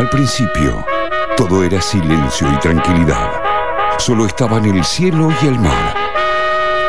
Al 0.00 0.08
principio, 0.08 0.82
todo 1.36 1.62
era 1.62 1.78
silencio 1.82 2.50
y 2.50 2.58
tranquilidad. 2.58 3.32
Solo 3.98 4.24
estaban 4.24 4.64
el 4.64 4.82
cielo 4.82 5.28
y 5.42 5.46
el 5.46 5.58
mar. 5.58 5.94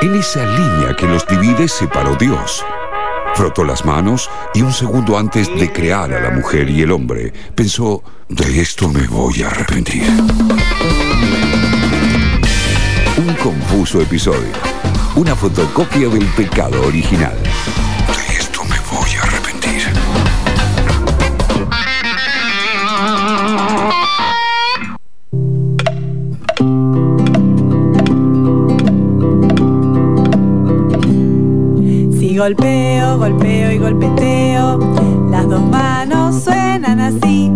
En 0.02 0.16
esa 0.16 0.46
línea 0.46 0.96
que 0.96 1.08
los 1.08 1.28
divide 1.28 1.68
se 1.68 1.90
paró 1.90 2.16
Dios. 2.16 2.66
Frotó 3.36 3.66
las 3.66 3.84
manos 3.84 4.30
y 4.54 4.62
un 4.62 4.72
segundo 4.72 5.18
antes 5.18 5.54
de 5.54 5.74
crear 5.74 6.14
a 6.14 6.22
la 6.22 6.30
mujer 6.30 6.70
y 6.70 6.84
el 6.84 6.92
hombre, 6.94 7.34
pensó, 7.54 8.02
de 8.30 8.62
esto 8.62 8.88
me 8.88 9.06
voy 9.08 9.44
a 9.44 9.48
arrepentir. 9.48 10.08
Un 13.18 13.34
confuso 13.44 14.00
episodio. 14.00 14.54
Una 15.18 15.36
fotocopia 15.36 16.08
del 16.08 16.28
pecado 16.28 16.82
original. 16.88 17.36
Golpeo, 32.42 33.20
golpeo 33.20 33.72
y 33.72 33.78
golpeteo, 33.78 34.80
las 35.30 35.48
dos 35.48 35.62
manos 35.62 36.44
suenan 36.44 37.00
así. 37.00 37.52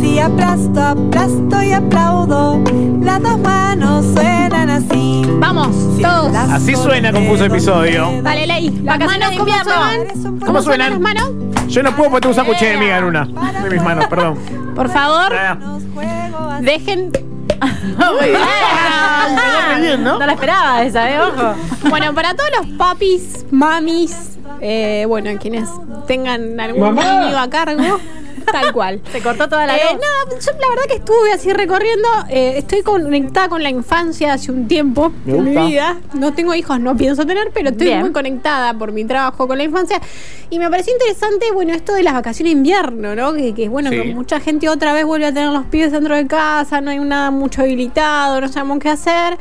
Si 0.00 0.20
aplasto, 0.20 0.80
aplasto 0.80 1.60
y 1.64 1.72
aplaudo, 1.72 2.62
las 3.02 3.20
dos 3.20 3.38
manos 3.40 4.04
suenan 4.14 4.70
así. 4.70 5.22
Vamos, 5.40 5.74
Si 5.96 6.02
todos. 6.02 6.32
Así 6.32 6.76
suena 6.76 7.10
confuso 7.12 7.46
episodio. 7.46 8.22
Dale, 8.22 8.46
Ley. 8.46 8.70
Las 8.84 8.98
Vacaciones 9.00 9.18
manos, 9.18 9.30
de 9.30 9.36
¿cómo 9.36 9.50
invierno. 10.06 10.46
¿Cómo 10.46 10.62
suenan? 10.62 10.90
las 10.92 11.00
manos? 11.00 11.30
Yo 11.66 11.82
no 11.82 11.90
puedo 11.96 12.10
porque 12.10 12.28
tengo 12.28 12.30
un 12.30 12.36
sándwich 12.36 12.60
de 12.60 12.76
miga 12.76 12.98
en 12.98 13.04
una. 13.04 13.24
De 13.24 13.68
mis 13.70 13.82
manos, 13.82 14.06
perdón. 14.06 14.38
Por 14.76 14.88
favor, 14.90 15.32
Ah, 15.34 15.58
dejen. 16.60 17.10
Muy 17.96 18.28
bien. 18.28 18.40
muy 19.72 19.80
bien, 19.82 20.04
¿no? 20.04 20.18
No 20.18 20.26
la 20.26 20.32
esperaba 20.32 20.82
esa, 20.82 21.10
¿eh? 21.10 21.20
Ojo. 21.20 21.54
Bueno, 21.88 22.14
para 22.14 22.34
todos 22.34 22.50
los 22.58 22.66
papis, 22.76 23.44
mamis, 23.50 24.38
eh, 24.60 25.04
bueno, 25.08 25.30
quienes 25.40 25.68
tengan 26.06 26.58
algún 26.60 26.94
niño 26.94 27.38
a 27.38 27.48
cargo, 27.48 28.00
tal 28.44 28.72
cual. 28.72 29.00
Se 29.12 29.20
cortó 29.22 29.48
toda 29.48 29.66
la 29.66 29.76
Eh, 29.76 29.80
luz. 29.92 30.00
nada, 30.00 30.40
yo 30.40 30.52
la 30.60 30.68
verdad 30.68 30.84
que 30.88 30.94
estuve 30.96 31.32
así 31.32 31.52
recorriendo, 31.52 32.08
eh, 32.28 32.54
estoy 32.58 32.82
conectada 32.82 33.48
con 33.48 33.62
la 33.62 33.70
infancia 33.70 34.32
hace 34.32 34.50
un 34.52 34.68
tiempo 34.68 35.12
Me 35.24 35.36
en 35.38 35.44
mi 35.44 35.56
vida. 35.68 35.98
No 36.14 36.32
tengo 36.34 36.54
hijos, 36.54 36.78
no 36.80 36.96
pienso 36.96 37.26
tener, 37.26 37.50
pero 37.52 37.70
estoy 37.70 37.86
Bien. 37.88 38.00
muy 38.00 38.12
conectada 38.12 38.74
por 38.74 38.92
mi 38.92 39.04
trabajo 39.04 39.46
con 39.48 39.58
la 39.58 39.64
infancia. 39.64 40.00
Y 40.50 40.58
me 40.58 40.70
pareció 40.70 40.92
interesante, 40.92 41.46
bueno, 41.52 41.72
esto 41.72 41.94
de 41.94 42.02
las 42.02 42.14
vacaciones 42.14 42.52
de 42.52 42.58
invierno, 42.58 43.14
¿no? 43.14 43.32
Que, 43.32 43.54
que 43.54 43.68
bueno, 43.68 43.90
Sí. 43.90 43.96
que 43.96 44.14
mucha 44.14 44.40
gente 44.40 44.68
otra 44.68 44.92
vez 44.92 45.04
vuelve 45.04 45.26
a 45.26 45.32
tener 45.34 45.50
los 45.50 45.64
pibes 45.66 45.90
dentro 45.92 46.14
de 46.14 46.26
casa, 46.26 46.80
no 46.80 46.90
hay 46.90 46.98
nada 47.00 47.30
mucho 47.30 47.62
habilitado, 47.62 48.40
no 48.40 48.48
sabemos 48.48 48.78
qué 48.78 48.90
hacer. 48.90 49.36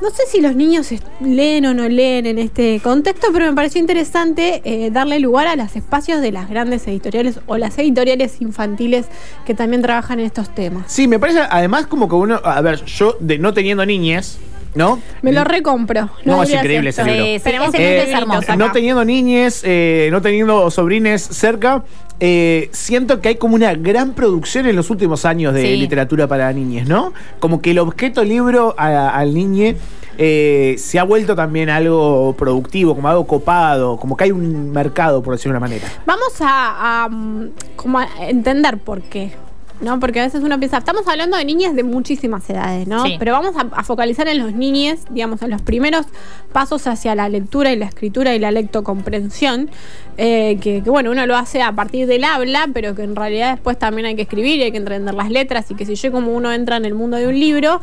No 0.00 0.08
sé 0.08 0.22
si 0.26 0.40
los 0.40 0.56
niños 0.56 0.88
leen 1.20 1.66
o 1.66 1.74
no 1.74 1.86
leen 1.86 2.24
en 2.24 2.38
este 2.38 2.80
contexto, 2.82 3.28
pero 3.34 3.44
me 3.44 3.52
pareció 3.52 3.80
interesante 3.80 4.62
eh, 4.64 4.90
darle 4.90 5.20
lugar 5.20 5.46
a 5.46 5.56
los 5.56 5.76
espacios 5.76 6.22
de 6.22 6.32
las 6.32 6.48
grandes 6.48 6.86
editoriales 6.88 7.40
o 7.46 7.58
las 7.58 7.78
editoriales 7.78 8.40
infantiles 8.40 9.06
que 9.44 9.52
también 9.52 9.82
trabajan 9.82 10.18
en 10.18 10.24
estos 10.24 10.54
temas. 10.54 10.90
Sí, 10.90 11.06
me 11.06 11.18
parece 11.18 11.40
además 11.40 11.86
como 11.86 12.08
que 12.08 12.14
uno. 12.14 12.40
A 12.42 12.62
ver, 12.62 12.82
yo 12.86 13.18
de 13.20 13.38
no 13.38 13.52
teniendo 13.52 13.84
niñes, 13.84 14.38
¿no? 14.74 15.00
Me 15.22 15.32
lo 15.32 15.44
recompro. 15.44 16.10
No, 16.24 16.42
es 16.42 16.52
increíble 16.52 16.90
ese 16.90 17.04
libro. 17.04 17.24
Sí, 17.24 17.38
sí, 17.38 17.44
Tenemos 17.44 17.68
ese 17.68 17.76
que 17.78 17.82
libro 17.84 18.02
Eh, 18.02 18.38
es 18.40 18.44
acá. 18.44 18.56
No 18.56 18.72
teniendo 18.72 19.04
niñes, 19.04 19.62
eh, 19.64 20.08
no 20.12 20.20
teniendo 20.22 20.70
sobrines 20.70 21.22
cerca, 21.22 21.82
eh, 22.20 22.68
siento 22.72 23.20
que 23.20 23.28
hay 23.30 23.34
como 23.36 23.54
una 23.54 23.74
gran 23.74 24.12
producción 24.14 24.66
en 24.66 24.76
los 24.76 24.90
últimos 24.90 25.24
años 25.24 25.54
de 25.54 25.62
Sí. 25.62 25.76
literatura 25.76 26.26
para 26.26 26.52
niñes, 26.52 26.86
¿no? 26.88 27.12
Como 27.38 27.60
que 27.62 27.70
el 27.70 27.78
objeto 27.78 28.22
libro 28.24 28.74
a- 28.78 29.10
al 29.16 29.34
niñe 29.34 29.76
eh, 30.22 30.74
se 30.76 30.98
ha 30.98 31.04
vuelto 31.04 31.34
también 31.34 31.70
algo 31.70 32.34
productivo, 32.36 32.94
como 32.94 33.08
algo 33.08 33.26
copado, 33.26 33.96
como 33.96 34.18
que 34.18 34.24
hay 34.24 34.32
un 34.32 34.70
mercado, 34.70 35.22
por 35.22 35.32
decirlo 35.34 35.54
de 35.54 35.58
una 35.58 35.66
manera. 35.66 35.88
Vamos 36.04 36.34
a, 36.42 37.04
a, 37.04 37.08
mm, 37.08 37.50
como 37.74 37.98
a 37.98 38.06
entender 38.28 38.76
por 38.76 39.00
qué. 39.00 39.32
¿No? 39.80 39.98
Porque 40.00 40.20
a 40.20 40.24
veces 40.24 40.42
uno 40.42 40.58
piensa, 40.58 40.78
estamos 40.78 41.06
hablando 41.08 41.36
de 41.36 41.44
niñas 41.44 41.74
de 41.74 41.82
muchísimas 41.82 42.48
edades, 42.50 42.86
¿no? 42.86 43.04
Sí. 43.04 43.16
Pero 43.18 43.32
vamos 43.32 43.56
a, 43.56 43.66
a 43.76 43.84
focalizar 43.84 44.28
en 44.28 44.38
los 44.38 44.52
niñes, 44.52 45.04
digamos, 45.10 45.42
en 45.42 45.50
los 45.50 45.62
primeros 45.62 46.06
pasos 46.52 46.86
hacia 46.86 47.14
la 47.14 47.28
lectura 47.28 47.72
y 47.72 47.76
la 47.76 47.86
escritura 47.86 48.34
y 48.34 48.38
la 48.38 48.50
lectocomprensión, 48.50 49.70
eh, 50.16 50.58
que, 50.60 50.82
que, 50.82 50.90
bueno, 50.90 51.10
uno 51.10 51.26
lo 51.26 51.36
hace 51.36 51.62
a 51.62 51.72
partir 51.72 52.06
del 52.06 52.24
habla, 52.24 52.68
pero 52.74 52.94
que 52.94 53.02
en 53.02 53.16
realidad 53.16 53.52
después 53.52 53.78
también 53.78 54.06
hay 54.06 54.16
que 54.16 54.22
escribir 54.22 54.60
y 54.60 54.64
hay 54.64 54.72
que 54.72 54.78
entender 54.78 55.14
las 55.14 55.30
letras 55.30 55.70
y 55.70 55.74
que 55.74 55.86
si 55.86 55.94
yo 55.94 56.12
como 56.12 56.34
uno 56.34 56.52
entra 56.52 56.76
en 56.76 56.84
el 56.84 56.94
mundo 56.94 57.16
de 57.16 57.26
un 57.26 57.38
libro 57.38 57.80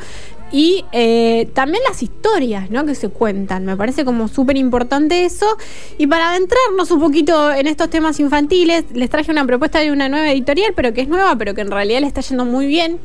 y 0.52 0.86
eh, 0.92 1.50
también 1.54 1.84
las 1.88 2.02
historias 2.02 2.70
¿no? 2.70 2.86
que 2.86 2.96
se 2.96 3.10
cuentan. 3.10 3.66
Me 3.66 3.76
parece 3.76 4.06
como 4.06 4.28
súper 4.28 4.58
importante 4.58 5.26
eso. 5.26 5.46
Y 5.98 6.08
para 6.08 6.32
adentrarnos 6.32 6.90
un 6.92 7.00
poquito 7.00 7.52
en 7.54 7.68
estos 7.68 7.90
temas 7.90 8.20
infantiles, 8.20 8.86
les 8.94 9.10
traje 9.10 9.32
una 9.32 9.46
propuesta 9.46 9.80
de 9.80 9.92
una 9.92 10.10
nueva 10.10 10.32
editorial, 10.32 10.74
pero 10.76 10.94
que 10.94 11.02
es 11.02 11.08
nueva, 11.08 11.36
pero 11.36 11.54
que 11.54 11.62
en 11.62 11.72
realidad 11.72 12.02
le 12.02 12.08
está 12.08 12.22
yendo 12.22 12.46
muy 12.46 12.68
bien. 12.68 13.00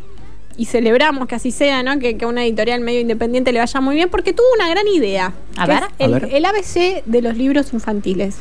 Y 0.56 0.66
celebramos 0.66 1.26
que 1.28 1.34
así 1.34 1.50
sea, 1.50 1.82
¿no? 1.82 1.98
Que, 1.98 2.18
que 2.18 2.26
a 2.26 2.28
una 2.28 2.44
editorial 2.44 2.80
medio 2.80 3.00
independiente 3.00 3.52
le 3.52 3.58
vaya 3.58 3.80
muy 3.80 3.94
bien, 3.94 4.10
porque 4.10 4.32
tuvo 4.34 4.46
una 4.54 4.68
gran 4.68 4.86
idea. 4.86 5.32
A 5.56 5.64
que 5.64 5.72
ver. 5.72 5.82
es 5.82 5.88
A 5.88 6.04
el, 6.04 6.12
ver. 6.12 6.28
el 6.30 6.44
ABC 6.44 7.04
de 7.06 7.22
los 7.22 7.36
libros 7.36 7.72
infantiles. 7.72 8.36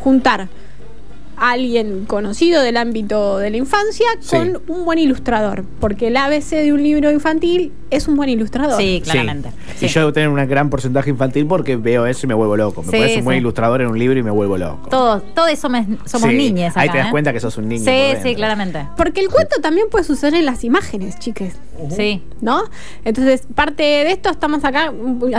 Juntar 0.00 0.48
alguien 1.36 2.04
conocido 2.06 2.62
del 2.62 2.76
ámbito 2.76 3.38
de 3.38 3.50
la 3.50 3.56
infancia 3.56 4.06
Sí. 4.20 4.36
con 4.36 4.62
un 4.68 4.84
buen 4.84 4.98
ilustrador. 4.98 5.64
Porque 5.80 6.08
el 6.08 6.16
ABC 6.16 6.50
de 6.62 6.72
un 6.72 6.82
libro 6.82 7.10
infantil 7.10 7.72
es 7.90 8.08
un 8.08 8.16
buen 8.16 8.28
ilustrador. 8.28 8.80
Sí, 8.80 9.00
claramente. 9.04 9.50
Sí. 9.76 9.86
Y 9.86 9.88
yo 9.88 10.00
debo 10.00 10.12
tener 10.12 10.28
un 10.28 10.36
gran 10.48 10.70
porcentaje 10.70 11.10
infantil 11.10 11.46
porque 11.46 11.76
veo 11.76 12.06
eso 12.06 12.26
y 12.26 12.28
me 12.28 12.34
vuelvo 12.34 12.56
loco. 12.56 12.82
Me 12.82 12.90
pones 12.92 13.16
un 13.18 13.24
buen 13.24 13.38
ilustrador 13.38 13.80
en 13.82 13.88
un 13.88 13.98
libro 13.98 14.18
y 14.18 14.22
me 14.22 14.30
vuelvo 14.30 14.56
loco. 14.58 14.88
Todo, 14.88 15.20
todo 15.20 15.46
eso 15.48 15.68
me- 15.68 15.86
somos 16.04 16.28
Sí, 16.30 16.36
niñas. 16.36 16.76
Ahí 16.76 16.88
te 16.90 16.98
das 16.98 17.08
¿eh? 17.08 17.10
cuenta 17.10 17.32
que 17.32 17.40
sos 17.40 17.56
un 17.58 17.68
niño. 17.68 17.84
Sí, 17.84 18.16
sí, 18.22 18.34
claramente. 18.34 18.86
Porque 18.96 19.20
el 19.20 19.28
cuento 19.28 19.56
también 19.60 19.88
puede 19.90 20.04
suceder 20.04 20.34
en 20.34 20.44
las 20.46 20.64
imágenes, 20.64 21.18
chiques. 21.18 21.56
Sí. 21.90 22.22
¿No? 22.40 22.62
Entonces, 23.04 23.42
parte 23.54 23.82
de 23.82 24.12
esto, 24.12 24.30
estamos 24.30 24.64
acá, 24.64 24.92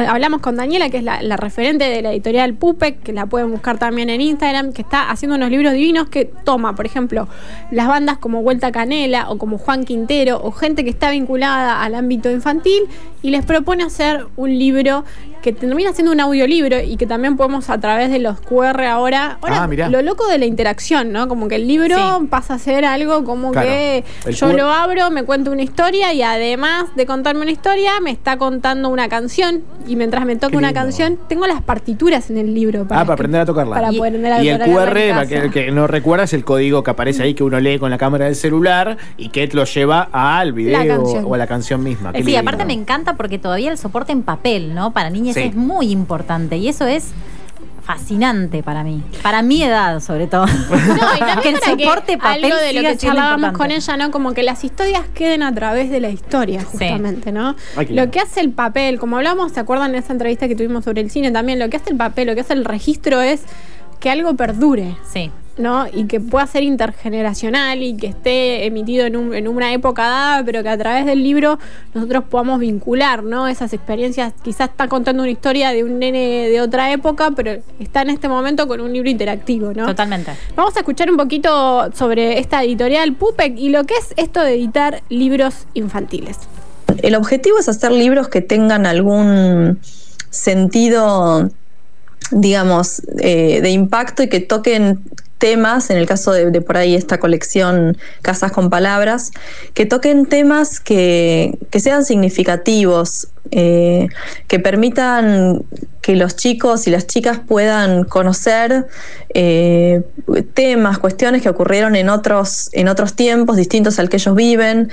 hablamos 0.07 0.41
con 0.41 0.55
Daniela, 0.57 0.89
que 0.89 0.97
es 0.97 1.03
la, 1.03 1.21
la 1.21 1.37
referente 1.37 1.85
de 1.85 2.01
la 2.01 2.11
editorial 2.11 2.53
Pupec, 2.55 3.01
que 3.03 3.13
la 3.13 3.25
pueden 3.27 3.51
buscar 3.51 3.77
también 3.79 4.09
en 4.09 4.19
Instagram, 4.21 4.73
que 4.73 4.81
está 4.81 5.09
haciendo 5.11 5.35
unos 5.37 5.49
libros 5.49 5.73
que 6.09 6.25
toma, 6.25 6.75
por 6.75 6.85
ejemplo, 6.85 7.27
las 7.71 7.87
bandas 7.87 8.17
como 8.17 8.41
Vuelta 8.41 8.71
Canela 8.71 9.29
o 9.29 9.37
como 9.37 9.57
Juan 9.57 9.85
Quintero 9.85 10.41
o 10.43 10.51
gente 10.51 10.83
que 10.83 10.89
está 10.89 11.11
vinculada 11.11 11.81
al 11.83 11.95
ámbito 11.95 12.31
infantil 12.31 12.83
y 13.21 13.29
les 13.29 13.45
propone 13.45 13.83
hacer 13.83 14.27
un 14.35 14.57
libro 14.57 15.03
que 15.45 15.53
termina 15.53 15.93
siendo 15.93 16.11
un 16.11 16.19
audiolibro 16.19 16.81
y 16.81 16.97
que 16.97 17.05
también 17.05 17.37
podemos 17.37 17.69
a 17.69 17.79
través 17.79 18.09
de 18.09 18.17
los 18.17 18.41
QR 18.41 18.83
ahora. 18.87 19.37
Ahora, 19.43 19.61
Ah, 19.61 19.67
mirá. 19.67 19.89
lo 19.89 20.01
loco 20.01 20.27
de 20.27 20.39
la 20.39 20.45
interacción, 20.45 21.11
¿no? 21.11 21.27
Como 21.27 21.47
que 21.47 21.55
el 21.57 21.67
libro 21.67 21.95
Sí. 22.19 22.25
pasa 22.31 22.55
a 22.55 22.57
ser 22.59 22.83
algo 22.83 23.23
como 23.23 23.51
Claro. 23.51 23.67
que 23.67 24.03
El 24.25 24.33
yo 24.33 24.47
QR 24.47 24.57
lo 24.57 24.71
abro, 24.71 25.11
me 25.11 25.23
cuento 25.23 25.51
una 25.51 25.61
historia 25.61 26.11
y 26.13 26.23
además 26.23 26.85
de 26.95 27.05
contarme 27.05 27.43
una 27.43 27.51
historia, 27.51 27.91
me 28.01 28.09
está 28.09 28.37
contando 28.37 28.89
una 28.89 29.07
canción. 29.07 29.61
Y 29.87 29.95
mientras 29.95 30.25
me 30.25 30.35
toca 30.35 30.57
una 30.57 30.73
canción, 30.73 31.19
tengo 31.29 31.45
las 31.45 31.61
partituras 31.61 32.31
en 32.31 32.37
el 32.39 32.55
libro. 32.55 32.81
ah, 32.85 32.87
para 32.87 33.05
que- 33.05 33.11
aprender 33.11 33.41
a 33.41 33.45
tocarla. 33.45 33.75
Para 33.75 33.91
y, 33.93 33.97
aprender 33.99 34.33
a 34.33 34.43
y 34.43 34.49
el 34.49 34.59
QR, 34.61 35.09
para 35.11 35.27
que, 35.27 35.51
que 35.51 35.71
no 35.71 35.85
recuerda, 35.85 36.23
es 36.23 36.33
el 36.33 36.43
código 36.43 36.83
que 36.83 36.89
aparece 36.89 37.21
ahí 37.21 37.35
que 37.35 37.43
uno 37.43 37.59
lee 37.59 37.77
con 37.77 37.91
la 37.91 37.99
cámara 37.99 38.25
del 38.25 38.35
celular 38.35 38.97
y 39.15 39.29
que 39.29 39.45
lo 39.47 39.65
lleva 39.65 40.09
al 40.11 40.53
video 40.53 41.03
o 41.03 41.35
a 41.35 41.37
la 41.37 41.45
canción 41.45 41.83
misma. 41.83 42.11
Qué 42.13 42.19
Sí, 42.19 42.23
lindo. 42.25 42.39
aparte 42.41 42.65
me 42.65 42.73
encanta 42.73 43.13
porque 43.15 43.37
todavía 43.37 43.71
el 43.71 43.77
soporte 43.77 44.11
en 44.11 44.23
papel, 44.23 44.73
¿no? 44.73 44.91
Para 44.91 45.09
Sí. 45.35 45.47
es 45.49 45.55
muy 45.55 45.91
importante 45.91 46.57
y 46.57 46.67
eso 46.67 46.85
es 46.85 47.11
fascinante 47.85 48.63
para 48.63 48.83
mí. 48.83 49.03
Para 49.21 49.43
mi 49.43 49.61
edad, 49.61 49.99
sobre 49.99 50.27
todo. 50.27 50.45
No, 50.95 51.15
y 51.15 51.19
también 51.19 51.41
que 51.41 51.49
el 51.49 51.59
para 51.59 51.71
soporte 51.71 52.17
papel 52.17 52.45
algo 52.45 52.57
de 52.57 52.73
lo 52.73 52.81
que 52.81 52.97
charlábamos 52.97 53.51
con 53.51 53.71
ella, 53.71 53.97
¿no? 53.97 54.11
Como 54.11 54.33
que 54.33 54.43
las 54.43 54.63
historias 54.63 55.03
queden 55.13 55.43
a 55.43 55.53
través 55.53 55.89
de 55.89 55.99
la 55.99 56.09
historia, 56.09 56.63
justamente, 56.63 57.31
¿no? 57.31 57.55
Lo 57.89 58.11
que 58.11 58.19
hace 58.19 58.39
el 58.41 58.51
papel, 58.51 58.99
como 58.99 59.17
hablamos, 59.17 59.51
¿se 59.51 59.59
acuerdan 59.59 59.91
en 59.91 60.03
esa 60.03 60.13
entrevista 60.13 60.47
que 60.47 60.55
tuvimos 60.55 60.83
sobre 60.83 61.01
el 61.01 61.11
cine 61.11 61.31
también? 61.31 61.59
Lo 61.59 61.69
que 61.69 61.77
hace 61.77 61.91
el 61.91 61.97
papel, 61.97 62.27
lo 62.27 62.35
que 62.35 62.41
hace 62.41 62.53
el 62.53 62.65
registro 62.65 63.21
es 63.21 63.41
que 63.99 64.09
algo 64.09 64.35
perdure. 64.35 64.95
Sí. 65.11 65.31
¿No? 65.57 65.85
Y 65.91 66.05
que 66.05 66.19
pueda 66.19 66.45
ser 66.47 66.63
intergeneracional 66.63 67.81
y 67.81 67.95
que 67.95 68.07
esté 68.07 68.65
emitido 68.65 69.05
en, 69.05 69.15
un- 69.15 69.33
en 69.33 69.47
una 69.47 69.71
época 69.73 70.03
dada, 70.03 70.43
pero 70.43 70.61
que 70.63 70.69
a 70.69 70.77
través 70.77 71.05
del 71.05 71.23
libro 71.23 71.57
nosotros 71.93 72.25
podamos 72.29 72.59
vincular, 72.59 73.23
¿no? 73.23 73.47
Esas 73.47 73.71
experiencias, 73.73 74.33
quizás 74.43 74.69
está 74.69 74.87
contando 74.87 75.23
una 75.23 75.31
historia 75.31 75.71
de 75.71 75.83
un 75.83 75.99
nene 75.99 76.49
de 76.49 76.59
otra 76.61 76.91
época, 76.91 77.31
pero 77.35 77.57
está 77.79 78.01
en 78.01 78.09
este 78.09 78.27
momento 78.27 78.67
con 78.67 78.81
un 78.81 78.91
libro 78.91 79.09
interactivo, 79.09 79.71
¿no? 79.73 79.85
Totalmente. 79.85 80.31
Vamos 80.55 80.75
a 80.75 80.79
escuchar 80.79 81.09
un 81.09 81.17
poquito 81.17 81.89
sobre 81.93 82.39
esta 82.39 82.63
editorial 82.63 83.13
Pupec 83.13 83.57
y 83.57 83.69
lo 83.69 83.85
que 83.85 83.93
es 83.93 84.13
esto 84.17 84.41
de 84.41 84.55
editar 84.55 85.01
libros 85.09 85.67
infantiles. 85.73 86.37
El 87.01 87.15
objetivo 87.15 87.59
es 87.59 87.69
hacer 87.69 87.91
libros 87.91 88.27
que 88.27 88.41
tengan 88.41 88.85
algún 88.85 89.79
sentido, 90.29 91.49
digamos, 92.31 93.01
eh, 93.19 93.61
de 93.61 93.69
impacto 93.69 94.23
y 94.23 94.29
que 94.29 94.39
toquen 94.39 94.99
temas, 95.37 95.89
en 95.89 95.97
el 95.97 96.05
caso 96.05 96.31
de, 96.31 96.61
por 96.61 96.77
ahí 96.77 96.95
esta 96.95 97.19
colección 97.19 97.97
Casas 98.21 98.51
con 98.51 98.69
Palabras, 98.69 99.31
que 99.73 99.85
toquen 99.85 100.25
temas 100.25 100.79
que, 100.79 101.57
que 101.69 101.79
sean 101.79 102.05
significativos, 102.05 103.27
eh, 103.51 104.07
que 104.47 104.59
permitan 104.59 105.63
que 106.01 106.15
los 106.15 106.35
chicos 106.35 106.87
y 106.87 106.91
las 106.91 107.07
chicas 107.07 107.39
puedan 107.45 108.03
conocer 108.03 108.87
eh, 109.33 110.01
temas, 110.53 110.99
cuestiones 110.99 111.41
que 111.41 111.49
ocurrieron 111.49 111.95
en 111.95 112.09
otros, 112.09 112.69
en 112.73 112.87
otros 112.87 113.15
tiempos 113.15 113.57
distintos 113.57 113.99
al 113.99 114.09
que 114.09 114.17
ellos 114.17 114.35
viven, 114.35 114.91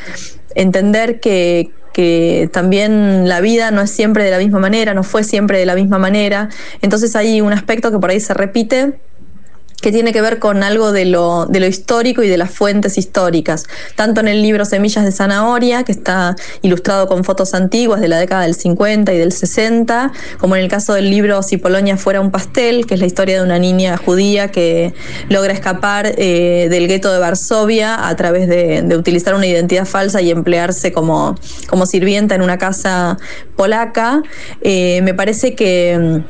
entender 0.55 1.21
que, 1.21 1.71
que 1.93 2.49
también 2.53 3.29
la 3.29 3.41
vida 3.41 3.71
no 3.71 3.83
es 3.83 3.91
siempre 3.91 4.25
de 4.25 4.31
la 4.31 4.39
misma 4.39 4.59
manera, 4.59 4.95
no 4.95 5.03
fue 5.03 5.23
siempre 5.23 5.59
de 5.59 5.67
la 5.67 5.75
misma 5.75 5.99
manera. 5.99 6.49
Entonces 6.81 7.15
hay 7.15 7.41
un 7.41 7.53
aspecto 7.53 7.91
que 7.91 7.99
por 7.99 8.11
ahí 8.11 8.21
se 8.21 8.35
repite 8.35 8.99
que 9.83 9.91
tiene 9.93 10.13
que 10.13 10.23
ver 10.23 10.39
con 10.39 10.63
algo 10.63 10.93
de 10.93 11.05
lo, 11.05 11.47
de 11.47 11.61
lo 11.61 11.67
histórico 11.67 12.23
y 12.23 12.29
de 12.29 12.39
las 12.39 12.51
fuentes 12.51 12.97
históricas, 12.97 13.65
tanto 13.97 14.21
en 14.21 14.29
el 14.29 14.41
libro 14.41 14.65
Semillas 14.65 15.05
de 15.05 15.11
Zanahoria, 15.11 15.83
que 15.83 15.93
está 15.93 16.37
ilustrado 16.63 17.09
con 17.09 17.25
fotos 17.25 17.53
antiguas 17.53 18.01
de 18.01 18.07
la 18.09 18.19
década 18.19 18.43
del 18.43 18.55
50 18.55 19.13
y 19.13 19.19
del 19.19 19.33
60, 19.33 20.13
como 20.39 20.55
en 20.55 20.63
el 20.63 20.71
caso 20.71 20.95
del 20.95 21.11
libro 21.11 21.43
Si 21.43 21.57
Polonia 21.57 21.97
fuera 21.97 22.21
un 22.21 22.31
pastel, 22.31 22.87
que 22.87 22.95
es 22.95 23.01
la 23.01 23.07
historia 23.07 23.39
de 23.39 23.45
una 23.45 23.59
niña 23.59 23.97
judía 23.97 24.49
que 24.49 24.95
logra 25.29 25.53
escapar 25.53 26.15
eh, 26.17 26.69
del 26.71 26.87
gueto 26.87 27.13
de 27.13 27.19
Varsovia 27.19 28.09
a 28.09 28.15
través 28.17 28.49
de, 28.49 28.87
utilizar 28.97 29.35
una 29.35 29.47
identidad 29.47 29.85
falsa 29.85 30.21
y 30.21 30.31
emplearse 30.31 30.93
como, 30.93 31.35
como 31.67 31.87
sirvienta 31.87 32.37
en 32.37 32.43
una 32.43 32.57
casa 32.57 33.19
polaca. 33.57 34.23
Eh, 34.61 35.01
me 35.03 35.13
parece 35.13 35.57
que 35.57 36.23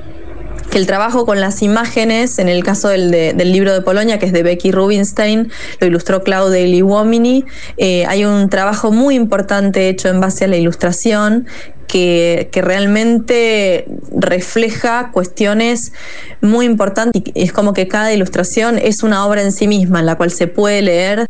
que 0.70 0.78
el 0.78 0.86
trabajo 0.86 1.26
con 1.26 1.40
las 1.40 1.62
imágenes, 1.62 2.38
en 2.38 2.48
el 2.48 2.64
caso 2.64 2.88
del, 2.88 3.10
de, 3.10 3.32
del, 3.34 3.52
libro 3.52 3.72
de 3.72 3.82
Polonia, 3.82 4.18
que 4.18 4.26
es 4.26 4.32
de 4.32 4.42
Becky 4.42 4.72
Rubinstein, 4.72 5.50
lo 5.80 5.86
ilustró 5.86 6.22
Claudia 6.22 6.64
Liwomini, 6.66 7.44
eh, 7.76 8.04
hay 8.06 8.24
un 8.24 8.48
trabajo 8.48 8.90
muy 8.90 9.14
importante 9.14 9.88
hecho 9.88 10.08
en 10.08 10.20
base 10.20 10.44
a 10.44 10.48
la 10.48 10.56
ilustración 10.56 11.46
que, 11.86 12.48
que, 12.52 12.62
realmente 12.62 13.86
refleja 14.16 15.10
cuestiones 15.12 15.92
muy 16.40 16.64
importantes. 16.64 17.22
Y 17.34 17.42
es 17.42 17.52
como 17.52 17.74
que 17.74 17.88
cada 17.88 18.12
ilustración 18.12 18.78
es 18.78 19.02
una 19.02 19.26
obra 19.26 19.42
en 19.42 19.52
sí 19.52 19.68
misma, 19.68 20.00
en 20.00 20.06
la 20.06 20.16
cual 20.16 20.30
se 20.30 20.46
puede 20.46 20.80
leer. 20.80 21.26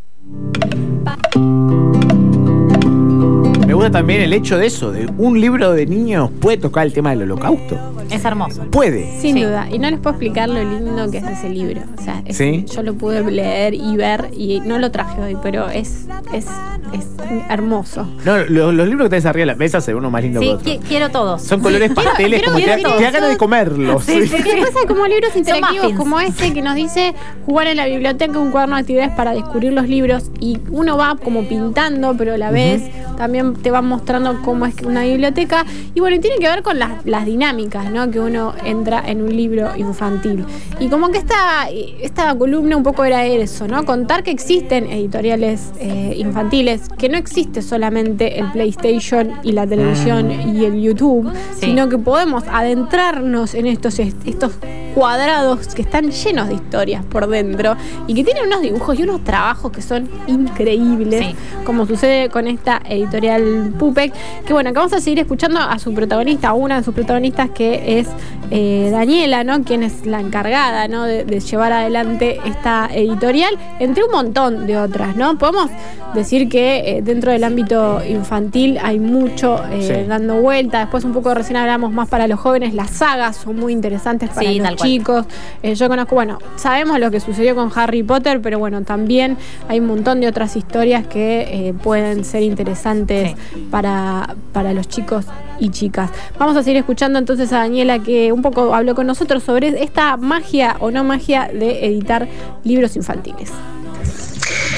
Gusta 3.82 3.98
también 3.98 4.20
el 4.20 4.32
hecho 4.32 4.58
de 4.58 4.66
eso, 4.66 4.92
de 4.92 5.12
un 5.18 5.40
libro 5.40 5.72
de 5.72 5.86
niños 5.86 6.30
puede 6.40 6.56
tocar 6.56 6.86
el 6.86 6.92
tema 6.92 7.10
del 7.10 7.22
holocausto. 7.22 7.76
Es 8.10 8.24
hermoso. 8.24 8.62
Puede. 8.70 9.20
Sin 9.20 9.34
sí. 9.34 9.42
duda. 9.42 9.66
Y 9.72 9.80
no 9.80 9.90
les 9.90 9.98
puedo 9.98 10.10
explicar 10.10 10.48
lo 10.48 10.62
lindo 10.62 11.10
que 11.10 11.18
es 11.18 11.24
ese 11.24 11.48
libro. 11.48 11.80
O 11.98 12.00
sea, 12.00 12.22
es, 12.24 12.36
¿Sí? 12.36 12.64
yo 12.72 12.84
lo 12.84 12.94
pude 12.94 13.28
leer 13.28 13.74
y 13.74 13.96
ver 13.96 14.28
y 14.36 14.60
no 14.60 14.78
lo 14.78 14.92
traje 14.92 15.20
hoy, 15.20 15.36
pero 15.42 15.68
es, 15.68 16.06
es, 16.32 16.46
es 16.92 17.06
hermoso. 17.48 18.06
No, 18.24 18.36
los, 18.38 18.72
los, 18.72 18.86
libros 18.86 19.06
que 19.06 19.10
tenés 19.10 19.26
arriba 19.26 19.42
de 19.42 19.46
la 19.46 19.54
mesa 19.56 19.80
se 19.80 19.94
uno 19.94 20.12
más 20.12 20.22
lindo 20.22 20.40
sí, 20.40 20.46
que 20.46 20.52
otro. 20.52 20.74
Qu 20.74 20.86
quiero 20.86 21.08
todos. 21.10 21.42
Son 21.42 21.60
colores 21.60 21.90
quiero, 21.90 22.10
pasteles, 22.10 22.40
quiero, 22.40 22.52
como 22.52 22.64
quiero 22.64 22.96
te, 22.98 23.06
hagan 23.06 23.30
de 23.30 23.36
comerlos. 23.36 24.04
Sí, 24.04 24.26
sí. 24.26 24.36
Porque 24.36 24.62
pasa 24.62 24.86
como 24.86 25.06
libros 25.06 25.30
interactivos 25.36 25.92
como 25.94 26.20
ese 26.20 26.52
que 26.52 26.62
nos 26.62 26.76
dice 26.76 27.14
jugar 27.46 27.66
en 27.66 27.78
la 27.78 27.86
biblioteca 27.86 28.38
un 28.38 28.52
cuaderno 28.52 28.76
de 28.76 28.82
actividades 28.82 29.12
para 29.16 29.32
descubrir 29.32 29.72
los 29.72 29.88
libros 29.88 30.30
y 30.38 30.58
uno 30.70 30.96
va 30.96 31.16
como 31.16 31.48
pintando, 31.48 32.14
pero 32.16 32.34
a 32.34 32.38
la 32.38 32.52
vez 32.52 32.82
uh 32.82 32.84
-huh. 32.84 33.16
también 33.16 33.54
te 33.54 33.71
va 33.72 33.82
mostrando 33.82 34.40
cómo 34.42 34.66
es 34.66 34.74
una 34.82 35.02
biblioteca. 35.02 35.64
Y 35.94 36.00
bueno, 36.00 36.16
y 36.16 36.20
tiene 36.20 36.36
que 36.38 36.48
ver 36.48 36.62
con 36.62 36.78
las, 36.78 37.04
las 37.04 37.26
dinámicas, 37.26 37.90
¿no? 37.90 38.10
Que 38.10 38.20
uno 38.20 38.54
entra 38.64 39.02
en 39.06 39.22
un 39.22 39.34
libro 39.34 39.70
infantil. 39.76 40.44
Y 40.78 40.88
como 40.88 41.10
que 41.10 41.18
esta, 41.18 41.68
esta 42.00 42.36
columna 42.36 42.76
un 42.76 42.82
poco 42.82 43.04
era 43.04 43.24
eso, 43.26 43.66
¿no? 43.66 43.84
Contar 43.84 44.22
que 44.22 44.30
existen 44.30 44.86
editoriales 44.90 45.72
eh, 45.80 46.14
infantiles, 46.18 46.88
que 46.98 47.08
no 47.08 47.16
existe 47.18 47.62
solamente 47.62 48.38
el 48.38 48.50
PlayStation 48.52 49.32
y 49.42 49.52
la 49.52 49.66
televisión 49.66 50.28
mm. 50.28 50.56
y 50.56 50.64
el 50.64 50.80
YouTube, 50.80 51.32
sí. 51.54 51.66
sino 51.66 51.88
que 51.88 51.98
podemos 51.98 52.44
adentrarnos 52.50 53.54
en 53.54 53.66
estos, 53.66 53.98
estos 53.98 54.52
cuadrados 54.94 55.74
que 55.74 55.82
están 55.82 56.10
llenos 56.10 56.48
de 56.48 56.54
historias 56.54 57.04
por 57.04 57.28
dentro 57.28 57.76
y 58.06 58.14
que 58.14 58.24
tienen 58.24 58.46
unos 58.46 58.60
dibujos 58.60 58.98
y 58.98 59.02
unos 59.02 59.24
trabajos 59.24 59.72
que 59.72 59.82
son 59.82 60.08
increíbles, 60.26 61.26
sí. 61.26 61.36
como 61.64 61.86
sucede 61.86 62.28
con 62.28 62.46
esta 62.46 62.82
editorial 62.88 63.61
Pupek, 63.70 64.12
que 64.46 64.52
bueno, 64.52 64.70
que 64.72 64.78
vamos 64.78 64.92
a 64.92 65.00
seguir 65.00 65.20
escuchando 65.20 65.60
a 65.60 65.78
su 65.78 65.94
protagonista, 65.94 66.52
una 66.52 66.78
de 66.78 66.84
sus 66.84 66.94
protagonistas 66.94 67.50
que 67.50 68.00
es 68.00 68.08
eh, 68.54 68.90
Daniela, 68.92 69.44
¿no? 69.44 69.64
Quien 69.64 69.82
es 69.82 70.04
la 70.04 70.20
encargada, 70.20 70.86
¿no? 70.86 71.04
De, 71.04 71.24
de, 71.24 71.40
llevar 71.40 71.72
adelante 71.72 72.38
esta 72.44 72.90
editorial, 72.92 73.58
entre 73.80 74.04
un 74.04 74.10
montón 74.10 74.66
de 74.66 74.76
otras, 74.76 75.16
¿no? 75.16 75.38
Podemos 75.38 75.70
decir 76.14 76.48
que 76.48 76.98
eh, 76.98 77.02
dentro 77.02 77.32
del 77.32 77.44
ámbito 77.44 78.02
infantil 78.06 78.78
hay 78.82 78.98
mucho 78.98 79.62
eh, 79.70 80.02
sí. 80.02 80.08
dando 80.08 80.40
vuelta, 80.40 80.80
después 80.80 81.04
un 81.04 81.12
poco 81.12 81.32
recién 81.34 81.56
hablamos 81.56 81.92
más 81.92 82.08
para 82.08 82.26
los 82.26 82.38
jóvenes, 82.38 82.74
las 82.74 82.90
sagas 82.90 83.36
son 83.36 83.56
muy 83.56 83.72
interesantes 83.72 84.28
para 84.30 84.50
sí, 84.50 84.60
los 84.60 84.76
chicos. 84.76 85.26
Eh, 85.62 85.74
yo 85.74 85.88
conozco, 85.88 86.14
bueno, 86.14 86.38
sabemos 86.56 86.98
lo 86.98 87.10
que 87.10 87.20
sucedió 87.20 87.54
con 87.54 87.70
Harry 87.74 88.02
Potter, 88.02 88.40
pero 88.42 88.58
bueno, 88.58 88.82
también 88.82 89.36
hay 89.68 89.80
un 89.80 89.86
montón 89.86 90.20
de 90.20 90.28
otras 90.28 90.56
historias 90.56 91.06
que 91.06 91.68
eh, 91.68 91.74
pueden 91.82 92.24
ser 92.24 92.42
interesantes 92.42 93.34
sí. 93.54 93.68
para, 93.70 94.34
para 94.52 94.74
los 94.74 94.88
chicos 94.88 95.24
y 95.58 95.70
chicas. 95.70 96.10
Vamos 96.38 96.56
a 96.56 96.62
seguir 96.62 96.78
escuchando 96.78 97.18
entonces 97.18 97.52
a 97.52 97.58
Daniela 97.58 98.00
que 98.00 98.32
un 98.32 98.41
poco 98.42 98.74
habló 98.74 98.94
con 98.94 99.06
nosotros 99.06 99.42
sobre 99.42 99.82
esta 99.82 100.16
magia 100.16 100.76
o 100.80 100.90
no 100.90 101.04
magia 101.04 101.48
de 101.52 101.86
editar 101.86 102.28
libros 102.64 102.96
infantiles 102.96 103.52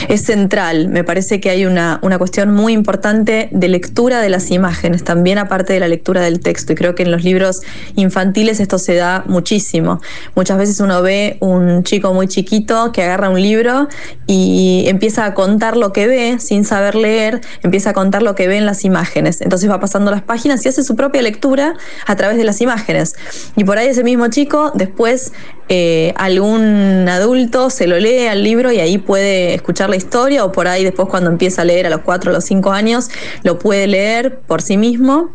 es 0.09 0.23
central. 0.23 0.89
Me 0.89 1.05
parece 1.05 1.41
que 1.41 1.51
hay 1.51 1.67
una, 1.67 1.99
una, 2.03 2.19
cuestión 2.19 2.53
muy 2.53 2.73
importante 2.73 3.49
de 3.53 3.69
lectura 3.69 4.21
de 4.21 4.29
las 4.29 4.51
imágenes, 4.51 5.05
también 5.05 5.39
aparte 5.39 5.73
de 5.73 5.81
la 5.81 5.89
lectura 5.89 6.21
del 6.21 6.41
texto. 6.41 6.73
Y 6.73 6.77
creo 6.77 6.95
que 6.95 7.03
en 7.03 7.11
los 7.11 7.25
libros 7.25 7.63
infantiles 7.97 8.61
esto 8.61 8.79
se 8.79 8.95
da 8.95 9.25
muchísimo. 9.27 10.01
Muchas 10.35 10.59
veces 10.59 10.81
uno 10.81 11.03
ve 11.03 11.37
un 11.41 11.83
chico 11.85 12.13
muy 12.15 12.29
chiquito 12.29 12.93
que 12.93 13.03
agarra 13.03 13.29
un 13.31 13.41
libro 13.41 13.89
y 14.27 14.85
empieza 14.89 15.25
a 15.25 15.35
contar 15.35 15.77
lo 15.77 15.93
que 15.93 16.07
ve 16.07 16.37
sin 16.39 16.65
saber 16.65 16.95
leer, 16.95 17.41
empieza 17.63 17.91
a 17.91 17.93
contar 17.93 18.23
lo 18.23 18.35
que 18.35 18.49
ve 18.49 18.57
en 18.57 18.67
las 18.67 18.85
imágenes. 18.85 19.41
Entonces 19.41 19.71
va 19.71 19.81
pasando 19.81 20.11
las 20.11 20.23
páginas 20.23 20.65
y 20.65 20.69
hace 20.69 20.83
su 20.83 20.97
propia 20.97 21.23
lectura 21.23 21.75
a 22.07 22.17
través 22.17 22.37
de 22.37 22.45
las 22.45 22.61
imágenes. 22.61 23.15
Y 23.57 23.65
por 23.65 23.79
ahí 23.79 23.89
ese 23.89 24.05
mismo 24.05 24.29
chico 24.29 24.73
después 24.75 25.33
eh, 25.71 26.13
algún 26.17 27.09
adulto 27.09 27.71
se 27.71 27.87
lo 27.87 27.99
lee 27.99 28.27
al 28.27 28.45
libro 28.45 28.71
y 28.71 28.81
ahí 28.81 28.99
puede 28.99 29.55
escuchar 29.55 29.89
la 29.95 29.99
historia 29.99 30.45
o 30.45 30.51
por 30.51 30.67
ahí 30.67 30.83
después 30.83 31.09
cuando 31.09 31.31
empieza 31.31 31.63
a 31.63 31.65
leer 31.65 31.87
a 31.87 31.91
los 31.91 32.01
4 32.01 32.31
o 32.31 32.35
los 32.35 32.45
5 32.45 32.73
años 32.73 33.09
lo 33.45 33.59
puede 33.59 33.87
leer 33.87 34.41
por 34.41 34.61
sí 34.61 34.77
mismo. 34.77 35.31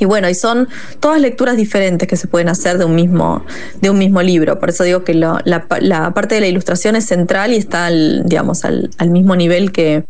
Y 0.00 0.06
bueno, 0.06 0.28
y 0.28 0.34
son 0.34 0.68
todas 0.98 1.20
lecturas 1.20 1.56
diferentes 1.56 2.08
que 2.08 2.16
se 2.16 2.26
pueden 2.26 2.48
hacer 2.48 2.78
de 2.78 2.84
un 2.84 2.96
mismo, 2.96 3.44
de 3.80 3.90
un 3.90 3.98
mismo 3.98 4.22
libro. 4.22 4.58
Por 4.58 4.70
eso 4.70 4.82
digo 4.82 5.04
que 5.04 5.14
la, 5.14 5.42
parte 6.14 6.34
de 6.34 6.40
la 6.40 6.46
ilustración 6.48 6.96
es 6.96 7.06
central 7.06 7.52
y 7.52 7.56
está, 7.56 7.86
al, 7.86 8.24
digamos, 8.24 8.64
al 8.64 9.10
mismo 9.10 9.36
nivel 9.36 9.70
que, 9.70 10.04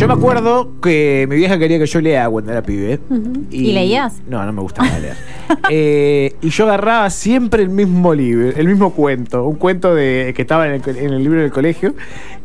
yo 0.00 0.08
me 0.08 0.14
acuerdo 0.14 0.80
que 0.80 1.26
mi 1.28 1.36
vieja 1.36 1.58
quería 1.58 1.78
que 1.78 1.84
yo 1.84 2.00
lea 2.00 2.26
cuando 2.30 2.50
era 2.52 2.62
pibe. 2.62 3.00
Uh 3.10 3.14
-huh. 3.16 3.46
¿Y, 3.50 3.68
¿Y, 3.68 3.72
leías? 3.74 4.22
No, 4.26 4.42
no 4.46 4.52
me 4.52 4.62
gustaba 4.62 4.88
leer. 4.98 5.14
eh, 5.70 6.34
y 6.40 6.48
yo 6.48 6.64
agarraba 6.64 7.10
siempre 7.10 7.62
el 7.62 7.68
mismo 7.68 8.14
libro, 8.14 8.48
el 8.48 8.66
mismo 8.66 8.94
cuento. 8.94 9.46
Un 9.46 9.56
cuento 9.56 9.94
de, 9.94 10.32
que 10.34 10.40
estaba 10.40 10.66
en 10.66 10.80
el, 10.82 10.96
en 10.96 11.12
el 11.12 11.22
libro 11.22 11.42
del 11.42 11.50
colegio, 11.50 11.94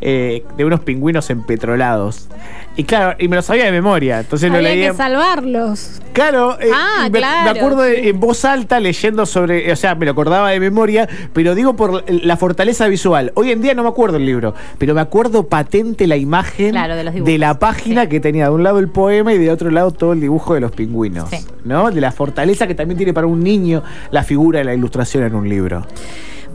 eh, 0.02 0.44
de 0.58 0.66
unos 0.66 0.82
pingüinos 0.82 1.30
empetrolados. 1.30 2.28
Y 2.78 2.84
claro, 2.84 3.16
y 3.20 3.28
me 3.28 3.38
lo 3.38 3.42
sabía 3.42 3.66
de 3.66 3.72
memoria. 3.72 4.20
Entonces 4.20 4.50
Había 4.50 4.62
lo 4.62 4.68
leía. 4.68 4.92
que 4.92 4.98
salvarlos. 4.98 6.02
Claro, 6.12 6.60
eh, 6.60 6.70
ah, 6.74 7.08
me, 7.10 7.20
claro, 7.20 7.54
me, 7.54 7.60
acuerdo 7.60 7.82
de, 7.84 8.10
en 8.10 8.20
voz 8.20 8.44
alta 8.44 8.80
leyendo 8.80 9.26
sobre. 9.26 9.72
O 9.72 9.76
sea, 9.76 9.96
me 9.96 10.06
lo 10.06 10.12
acordaba 10.12 10.50
de 10.52 10.60
memoria, 10.60 11.08
pero 11.34 11.56
digo 11.56 11.76
por 11.76 12.04
la 12.10 12.38
fortaleza 12.38 12.88
visual. 12.88 13.32
Hoy 13.36 13.52
en 13.52 13.62
día 13.62 13.74
no 13.74 13.84
me 13.84 13.90
acuerdo 13.90 14.18
el 14.18 14.26
libro, 14.26 14.54
pero 14.78 14.94
me 14.94 15.02
acuerdo 15.02 15.48
patente 15.48 16.08
la 16.08 16.18
imagen 16.18 16.72
claro, 16.72 16.96
de, 16.96 17.22
de, 17.22 17.38
la 17.38 17.60
página 17.60 18.04
sí. 18.04 18.10
que 18.10 18.20
tenía 18.20 18.46
de 18.46 18.52
un 18.52 18.64
lado 18.64 18.80
el 18.80 18.90
poema 18.90 19.34
y 19.34 19.38
de 19.38 19.52
otro 19.52 19.72
lado 19.72 19.92
todo 19.92 20.14
el 20.14 20.20
dibujo 20.20 20.54
de 20.54 20.60
los 20.60 20.72
pingüinos. 20.72 21.30
Sí. 21.30 21.38
¿No? 21.64 21.92
De 21.92 22.02
la 22.02 22.12
fortaleza 22.12 22.68
que 22.68 22.76
también 22.76 22.98
tiene 22.98 23.14
para 23.14 23.28
un 23.28 23.44
niño 23.44 23.84
la 24.12 24.24
figura 24.24 24.60
de 24.60 24.66
la 24.66 24.74
ilustración 24.74 25.24
en 25.24 25.36
un 25.36 25.48
libro. 25.48 25.86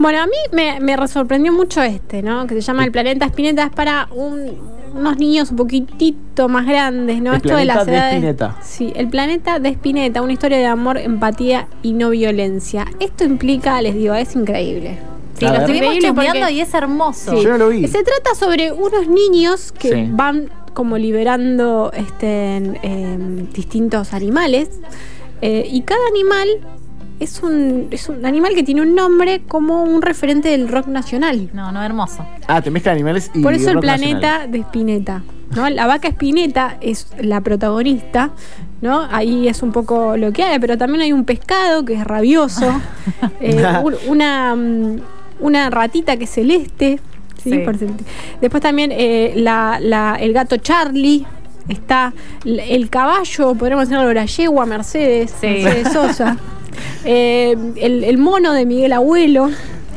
Bueno, 0.01 0.19
a 0.19 0.25
mí 0.25 0.37
me, 0.51 0.79
me 0.79 1.07
sorprendió 1.07 1.53
mucho 1.53 1.81
este, 1.83 2.23
¿no? 2.23 2.47
Que 2.47 2.55
se 2.55 2.61
llama 2.61 2.83
El 2.83 2.91
Planeta 2.91 3.25
Espineta. 3.25 3.65
Es 3.65 3.69
para 3.69 4.07
un, 4.11 4.57
unos 4.95 5.17
niños 5.17 5.51
un 5.51 5.57
poquitito 5.57 6.49
más 6.49 6.65
grandes, 6.65 7.21
¿no? 7.21 7.31
El 7.31 7.37
Esto 7.37 7.55
de 7.55 7.65
las 7.65 7.85
de 7.85 7.95
edades. 7.95 8.55
Sí, 8.63 8.91
El 8.95 9.09
Planeta 9.09 9.59
de 9.59 9.69
Espineta, 9.69 10.23
una 10.23 10.33
historia 10.33 10.57
de 10.57 10.65
amor, 10.65 10.97
empatía 10.97 11.67
y 11.83 11.93
no 11.93 12.09
violencia. 12.09 12.87
Esto 12.99 13.25
implica, 13.25 13.79
les 13.83 13.93
digo, 13.93 14.15
es 14.15 14.35
increíble. 14.35 14.97
Sí, 15.37 15.45
lo 15.45 15.53
estuvimos 15.53 15.97
chusmeando 15.99 16.49
y 16.49 16.61
es 16.61 16.73
hermoso. 16.73 17.37
Sí. 17.37 17.43
Yo 17.43 17.51
no 17.51 17.57
lo 17.59 17.69
vi. 17.69 17.87
Se 17.87 18.03
trata 18.03 18.33
sobre 18.35 18.71
unos 18.71 19.07
niños 19.07 19.71
que 19.71 19.93
sí. 19.93 20.07
van 20.09 20.49
como 20.73 20.97
liberando 20.97 21.91
este, 21.93 22.57
eh, 22.81 23.17
distintos 23.53 24.13
animales 24.13 24.69
eh, 25.41 25.67
y 25.69 25.81
cada 25.81 26.07
animal 26.07 26.47
es 27.21 27.41
un, 27.43 27.87
es 27.91 28.09
un 28.09 28.25
animal 28.25 28.53
que 28.55 28.63
tiene 28.63 28.81
un 28.81 28.93
nombre 28.95 29.41
como 29.47 29.83
un 29.83 30.01
referente 30.01 30.49
del 30.49 30.67
rock 30.67 30.87
nacional. 30.87 31.49
No, 31.53 31.71
no, 31.71 31.81
hermoso. 31.83 32.25
Ah, 32.47 32.61
te 32.61 32.71
mezcla 32.71 32.91
animales 32.91 33.31
y 33.33 33.41
Por 33.41 33.53
eso 33.53 33.69
el 33.69 33.75
rock 33.75 33.83
planeta 33.83 34.19
nacional. 34.39 34.51
de 34.51 34.57
Spinetta. 34.59 35.23
¿no? 35.55 35.69
La 35.69 35.85
vaca 35.87 36.07
Spinetta 36.09 36.77
es 36.81 37.07
la 37.19 37.41
protagonista, 37.41 38.31
¿no? 38.81 39.07
Ahí 39.11 39.47
es 39.47 39.61
un 39.63 39.71
poco 39.71 40.15
lo 40.17 40.31
que 40.33 40.43
hay, 40.43 40.59
pero 40.59 40.77
también 40.77 41.01
hay 41.01 41.13
un 41.13 41.25
pescado 41.25 41.83
que 41.85 41.93
es 41.95 42.03
rabioso, 42.05 42.71
eh, 43.41 43.63
un- 43.83 43.95
una, 44.07 44.55
mm, 44.55 44.95
una 45.41 45.69
ratita 45.69 46.17
que 46.17 46.23
es 46.23 46.29
celeste. 46.31 46.99
¿sí? 47.43 47.49
Sí. 47.51 47.87
Después 48.39 48.61
también 48.63 48.91
eh, 48.93 49.33
la- 49.35 49.79
la- 49.81 50.15
el 50.19 50.33
gato 50.33 50.57
Charlie. 50.57 51.25
Está 51.69 52.11
el 52.43 52.89
caballo, 52.89 53.53
podríamos 53.53 53.87
decirlo, 53.87 54.11
la 54.11 54.25
yegua 54.25 54.65
Mercedes, 54.65 55.33
Sí. 55.39 55.47
Mercedes 55.47 55.93
Sosa. 55.93 56.37
Eh, 57.03 57.55
el, 57.77 58.03
el 58.03 58.17
mono 58.17 58.53
de 58.53 58.65
Miguel 58.65 58.93
Abuelo, 58.93 59.49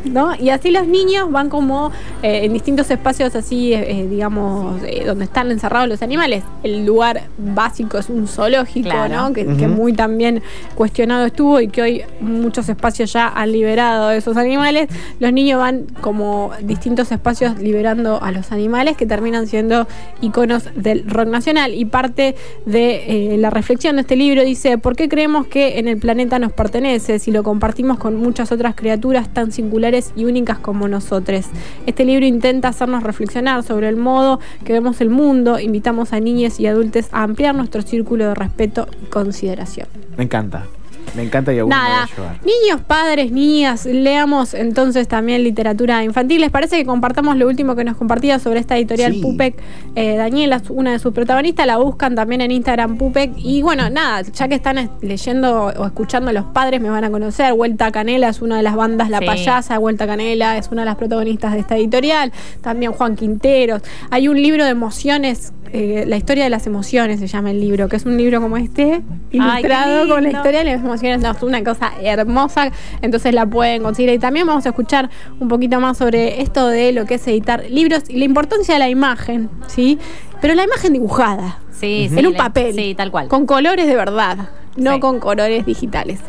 ¿no? 0.05 0.35
Y 0.39 0.51
así 0.51 0.71
los 0.71 0.87
niños 0.87 1.31
van 1.31 1.49
como 1.49 1.91
eh, 2.23 2.45
en 2.45 2.53
distintos 2.53 2.91
espacios 2.91 3.35
así, 3.35 3.73
eh, 3.73 4.01
eh, 4.01 4.07
digamos, 4.09 4.83
eh, 4.85 5.05
donde 5.07 5.25
están 5.25 5.51
encerrados 5.51 5.89
los 5.89 6.03
animales. 6.03 6.45
El 6.63 6.85
lugar 6.87 7.23
básico 7.39 7.99
es 7.99 8.09
un 8.09 8.27
zoológico, 8.29 8.89
Claro. 8.91 9.15
¿no? 9.29 9.33
Que, 9.33 9.47
que 9.57 9.69
muy 9.69 9.93
también 9.93 10.43
cuestionado 10.75 11.27
estuvo 11.27 11.61
y 11.61 11.69
que 11.69 11.83
hoy 11.83 12.03
muchos 12.21 12.69
espacios 12.69 13.13
ya 13.13 13.29
han 13.29 13.53
liberado 13.53 14.09
a 14.09 14.17
esos 14.17 14.37
animales. 14.37 14.89
Los 15.21 15.33
niños 15.33 15.59
van 15.59 15.87
como 16.01 16.51
distintos 16.63 17.11
espacios 17.13 17.59
liberando 17.59 18.23
a 18.23 18.31
los 18.33 18.53
animales 18.53 18.97
que 18.97 19.07
terminan 19.07 19.47
siendo 19.47 19.87
iconos 20.21 20.65
del 20.75 21.09
rock 21.09 21.29
nacional. 21.29 21.75
Y 21.75 21.85
parte 21.85 22.35
de 22.67 23.35
eh, 23.35 23.39
la 23.39 23.51
reflexión 23.51 23.97
de 23.97 24.03
este 24.03 24.17
libro 24.17 24.43
dice, 24.43 24.79
¿por 24.79 24.97
qué 24.97 25.09
creemos 25.09 25.47
que 25.47 25.79
en 25.79 25.89
el 25.89 25.99
planeta 25.99 26.39
nos 26.39 26.53
pertenece 26.53 27.19
si 27.19 27.31
lo 27.31 27.43
compartimos 27.43 27.99
con 27.99 28.17
muchas 28.17 28.53
otras 28.53 28.75
criaturas 28.75 29.33
tan 29.33 29.53
singulares 29.53 29.94
y 30.17 30.25
únicas 30.25 30.59
como 30.59 30.89
nosotros? 30.89 31.47
Este 31.87 32.05
libro 32.05 32.27
intenta 32.27 32.69
hacernos 32.69 33.03
reflexionar 33.03 33.63
sobre 33.63 33.89
el 33.89 33.97
modo 33.97 34.41
que 34.65 34.73
vemos 34.73 35.01
el 35.01 35.11
mundo. 35.11 35.59
Invitamos 35.59 36.13
a 36.13 36.21
niños 36.21 36.59
y 36.59 36.67
adultos 36.67 37.07
a 37.13 37.23
ampliar 37.23 37.55
nuestro 37.55 37.83
círculo 37.83 38.29
de 38.29 38.35
respeto 38.35 38.89
y 39.03 39.07
consideración. 39.07 39.89
Me 40.17 40.25
encanta. 40.25 40.67
Me 41.15 41.23
encanta 41.23 41.53
y 41.53 41.59
Nada, 41.65 42.09
niños, 42.45 42.81
padres, 42.87 43.31
niñas, 43.31 43.87
leamos 43.87 44.53
entonces 44.55 45.07
también 45.07 45.45
literatura 45.45 46.03
infantil. 46.03 46.41
¿Les 46.41 46.51
parece 46.51 46.77
que 46.77 46.85
compartamos 46.85 47.37
lo 47.37 47.47
último 47.47 47.77
que 47.77 47.85
nos 47.85 47.97
compartía 47.97 48.39
sobre 48.39 48.59
esta 48.61 48.77
editorial 48.77 49.13
Sí. 49.13 49.21
Pupec? 49.21 49.55
Eh, 49.95 50.17
Daniela, 50.17 50.61
una 50.71 50.93
de 50.93 50.99
sus 50.99 51.13
protagonistas, 51.13 51.67
la 51.67 51.77
buscan 51.77 52.15
también 52.17 52.41
en 52.41 52.51
Instagram 52.51 52.97
Pupec. 52.99 53.33
Y 53.37 53.63
bueno, 53.63 53.89
nada, 53.91 54.23
ya 54.23 54.49
que 54.49 54.57
están 54.57 54.79
es- 54.79 54.91
leyendo 55.03 55.67
o 55.67 55.87
escuchando 55.87 56.33
los 56.33 56.45
padres, 56.47 56.81
me 56.81 56.91
van 56.91 57.05
a 57.05 57.11
conocer. 57.11 57.53
Vuelta 57.55 57.93
Canela 57.93 58.29
es 58.29 58.43
una 58.43 58.57
de 58.57 58.63
las 58.65 58.75
bandas 58.75 59.09
La 59.09 59.21
Sí. 59.21 59.27
Payasa, 59.27 59.79
Vuelta 59.79 60.07
Canela 60.07 60.57
es 60.59 60.69
una 60.73 60.83
de 60.83 60.87
las 60.87 60.97
protagonistas 60.97 61.53
de 61.53 61.61
esta 61.61 61.77
editorial. 61.77 62.33
También 62.61 62.93
Juan 62.93 63.15
Quinteros. 63.15 63.83
Hay 64.11 64.27
un 64.29 64.41
libro 64.43 64.65
de 64.65 64.71
emociones. 64.71 65.53
eh, 65.77 66.05
la 66.07 66.17
historia 66.17 66.45
de 66.45 66.51
las 66.51 66.69
emociones 66.69 67.19
se 67.19 67.27
llama 67.27 67.51
el 67.51 67.59
libro, 67.61 67.89
que 67.89 67.97
es 67.97 68.05
un 68.07 68.17
libro 68.17 68.41
como 68.41 68.57
este, 68.57 69.01
ilustrado 69.33 70.09
con 70.09 70.23
la 70.23 70.31
historia 70.31 70.61
de 70.61 70.67
las 70.67 70.75
emociones. 70.77 71.04
No, 71.19 71.31
es 71.33 71.43
una 71.43 71.63
cosa 71.63 71.93
hermosa, 72.03 72.71
entonces 73.03 73.35
la 73.35 73.47
pueden 73.47 73.83
conseguir. 73.83 74.13
Y 74.15 74.19
también 74.19 74.47
vamos 74.47 74.65
a 74.67 74.71
escuchar 74.71 75.11
un 75.39 75.49
poquito 75.49 75.79
más 75.81 75.99
sobre 75.99 76.41
esto 76.43 76.67
de 76.69 76.93
lo 76.93 77.05
que 77.05 77.15
es 77.15 77.27
editar 77.29 77.65
libros 77.69 78.05
y 78.09 78.19
la 78.19 78.25
importancia 78.25 78.75
de 78.75 78.79
la 78.81 78.89
imagen, 78.89 79.51
¿sí? 79.67 79.99
Pero 80.41 80.55
la 80.55 80.65
imagen 80.65 80.93
dibujada, 80.95 81.59
Sí, 81.71 82.09
sí. 82.13 82.19
en 82.19 82.27
un 82.27 82.35
papel, 82.35 82.75
Sí, 82.75 82.95
tal 82.95 83.11
cual. 83.11 83.29
con 83.29 83.47
colores 83.47 83.87
de 83.87 83.95
verdad, 83.97 84.49
no 84.77 84.95
Sí. 84.95 85.01
con 85.01 85.21
colores 85.21 85.65
digitales. 85.67 86.21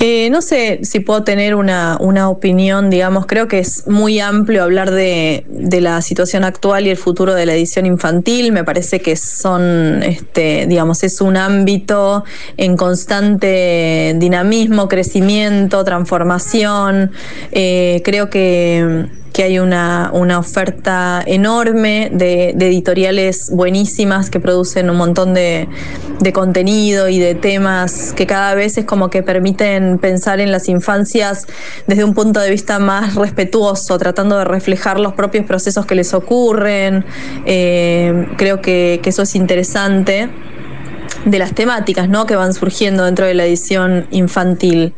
Eh, 0.00 0.30
no 0.30 0.42
sé 0.42 0.80
si 0.82 1.00
puedo 1.00 1.24
tener 1.24 1.56
una, 1.56 1.96
una 1.98 2.28
opinión, 2.28 2.88
digamos, 2.88 3.26
creo 3.26 3.48
que 3.48 3.58
es 3.58 3.88
muy 3.88 4.20
amplio 4.20 4.62
hablar 4.62 4.92
de, 4.92 5.44
de 5.48 5.80
la 5.80 6.00
situación 6.02 6.44
actual 6.44 6.86
y 6.86 6.90
el 6.90 6.96
futuro 6.96 7.34
de 7.34 7.46
la 7.46 7.54
edición 7.54 7.84
infantil. 7.84 8.52
Me 8.52 8.62
parece 8.62 9.00
que 9.00 9.16
son, 9.16 10.02
este, 10.04 10.66
digamos, 10.68 11.02
es 11.02 11.20
un 11.20 11.36
ámbito 11.36 12.24
en 12.56 12.76
constante 12.76 14.14
dinamismo, 14.16 14.88
crecimiento, 14.88 15.82
transformación. 15.82 17.10
Eh, 17.50 18.00
creo 18.04 18.30
que 18.30 19.06
que 19.38 19.44
hay 19.44 19.60
una, 19.60 20.10
una 20.12 20.40
oferta 20.40 21.22
enorme 21.24 22.10
de, 22.12 22.48
editoriales 22.48 23.52
buenísimas 23.52 24.30
que 24.30 24.40
producen 24.40 24.90
un 24.90 24.96
montón 24.96 25.32
de, 25.32 25.68
de 26.18 26.32
contenido 26.32 27.08
y 27.08 27.20
de 27.20 27.36
temas 27.36 28.12
que 28.14 28.26
cada 28.26 28.56
vez 28.56 28.78
es 28.78 28.84
como 28.84 29.10
que 29.10 29.22
permiten 29.22 29.98
pensar 29.98 30.40
en 30.40 30.50
las 30.50 30.68
infancias 30.68 31.46
desde 31.86 32.02
un 32.02 32.14
punto 32.14 32.40
de 32.40 32.50
vista 32.50 32.80
más 32.80 33.14
respetuoso, 33.14 33.96
tratando 33.96 34.36
de 34.36 34.44
reflejar 34.44 34.98
los 34.98 35.12
propios 35.12 35.46
procesos 35.46 35.86
que 35.86 35.94
les 35.94 36.14
ocurren. 36.14 37.04
Eh, 37.46 38.26
creo 38.38 38.60
que 38.60 39.00
eso 39.04 39.22
es 39.22 39.36
interesante 39.36 40.30
de 41.24 41.38
las 41.38 41.54
temáticas 41.54 42.08
¿no? 42.08 42.26
que 42.26 42.36
van 42.36 42.54
surgiendo 42.54 43.04
dentro 43.04 43.26
de 43.26 43.34
la 43.34 43.44
edición 43.44 44.06
infantil. 44.10 44.94